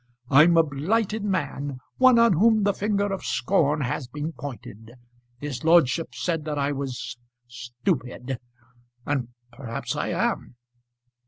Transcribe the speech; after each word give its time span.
"I'm 0.31 0.57
a 0.57 0.63
blighted 0.63 1.23
man; 1.23 1.77
one 1.97 2.17
on 2.17 2.33
whom 2.33 2.63
the 2.63 2.73
finger 2.73 3.13
of 3.13 3.23
scorn 3.23 3.81
has 3.81 4.07
been 4.07 4.33
pointed. 4.33 4.93
His 5.37 5.63
lordship 5.63 6.15
said 6.15 6.43
that 6.45 6.57
I 6.57 6.71
was 6.71 7.17
stupid; 7.45 8.39
and 9.05 9.27
perhaps 9.51 9.95
I 9.95 10.07
am." 10.07 10.55